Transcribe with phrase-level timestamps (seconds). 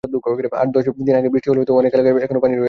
[0.03, 2.59] আট-দশ দিন আগে বৃষ্টি হলেও অনেক এলাকায় এখনো পানি রয়ে গেছে।